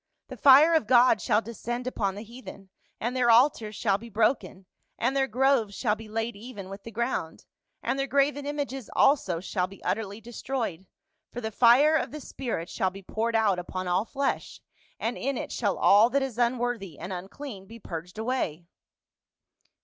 [0.29, 4.65] The fire of God shall descend upon the heathen, and their altars shall be broken,
[4.97, 7.45] and their groves shall be laid even with the ground,
[7.83, 10.87] and their graven images also shall be utterly destroyed,
[11.31, 14.59] for the fire of the spirit shall be poured out upon all flesh,
[14.99, 18.65] and in it shall all that is unworthy and unclean be purged away."